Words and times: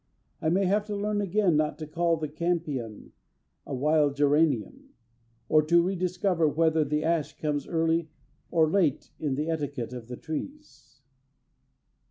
I 0.41 0.49
may 0.49 0.65
have 0.65 0.83
to 0.85 0.95
learn 0.95 1.21
again 1.21 1.55
not 1.57 1.77
to 1.77 1.85
call 1.85 2.17
the 2.17 2.27
campion 2.27 3.11
a 3.67 3.75
wild 3.75 4.15
geranium, 4.15 4.95
and 5.47 5.69
to 5.69 5.83
rediscover 5.83 6.47
whether 6.47 6.83
the 6.83 7.03
ash 7.03 7.37
comes 7.37 7.67
early 7.67 8.09
or 8.49 8.67
late 8.67 9.11
in 9.19 9.35
the 9.35 9.47
etiquette 9.51 9.93
of 9.93 10.07
the 10.07 10.17
trees. 10.17 11.03